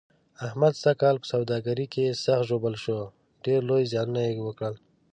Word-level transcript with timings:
احمد 0.47 0.73
سږ 0.83 0.95
کال 1.01 1.15
په 1.21 1.27
سوداګرۍ 1.33 1.87
کې 1.93 2.19
سخت 2.23 2.43
ژوبل 2.49 2.75
شو، 2.83 2.97
ډېر 3.45 3.59
لوی 3.69 3.83
زیانونه 3.91 4.21
یې 4.27 4.43
وکړل. 4.47 4.75